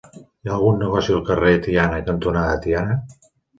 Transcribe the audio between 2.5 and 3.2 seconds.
Tiana?